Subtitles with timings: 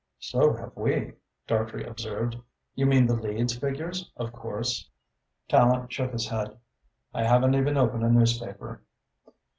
[0.17, 1.13] "So have we,"
[1.45, 2.35] Dartrey observed.
[2.73, 4.89] "You mean the Leeds figures, of course?"
[5.47, 6.57] Tallente shook his head.
[7.13, 8.81] "I haven't even opened a newspaper."